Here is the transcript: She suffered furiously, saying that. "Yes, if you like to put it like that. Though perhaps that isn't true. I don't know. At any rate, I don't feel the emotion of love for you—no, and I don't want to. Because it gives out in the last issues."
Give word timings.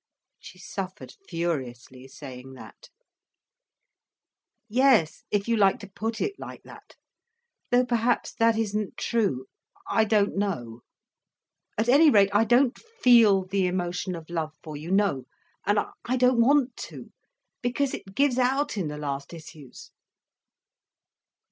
She 0.39 0.57
suffered 0.57 1.13
furiously, 1.29 2.07
saying 2.07 2.53
that. 2.53 2.89
"Yes, 4.67 5.25
if 5.29 5.47
you 5.47 5.55
like 5.55 5.79
to 5.81 5.87
put 5.91 6.19
it 6.21 6.39
like 6.39 6.63
that. 6.63 6.95
Though 7.69 7.85
perhaps 7.85 8.33
that 8.33 8.57
isn't 8.57 8.97
true. 8.97 9.45
I 9.87 10.05
don't 10.05 10.35
know. 10.35 10.81
At 11.77 11.87
any 11.87 12.09
rate, 12.09 12.31
I 12.33 12.45
don't 12.45 12.79
feel 12.79 13.45
the 13.45 13.67
emotion 13.67 14.15
of 14.15 14.31
love 14.31 14.55
for 14.63 14.75
you—no, 14.75 15.25
and 15.67 15.77
I 16.05 16.17
don't 16.17 16.41
want 16.41 16.75
to. 16.89 17.11
Because 17.61 17.93
it 17.93 18.15
gives 18.15 18.39
out 18.39 18.77
in 18.77 18.87
the 18.87 18.97
last 18.97 19.35
issues." 19.35 19.91